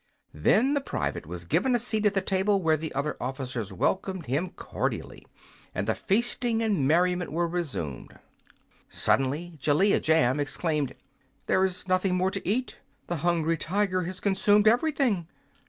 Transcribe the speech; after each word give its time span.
Then 0.33 0.73
the 0.73 0.81
private 0.81 1.27
was 1.27 1.45
given 1.45 1.75
a 1.75 1.77
seat 1.77 2.07
at 2.07 2.15
the 2.15 2.23
table, 2.23 2.59
where 2.59 2.75
the 2.75 2.91
other 2.95 3.15
officers 3.21 3.71
welcomed 3.71 4.25
him 4.25 4.49
cordially, 4.49 5.27
and 5.75 5.87
the 5.87 5.93
feasting 5.93 6.63
and 6.63 6.87
merriment 6.87 7.31
were 7.31 7.47
resumed. 7.47 8.17
Suddenly 8.89 9.59
Jellia 9.61 9.99
Jamb 9.99 10.39
exclaimed: 10.39 10.95
"There 11.45 11.63
is 11.63 11.87
nothing 11.87 12.15
more 12.15 12.31
to 12.31 12.49
eat! 12.49 12.79
The 13.05 13.17
Hungry 13.17 13.57
Tiger 13.57 14.01
has 14.05 14.19
consumed 14.19 14.67
everything!" 14.67 15.27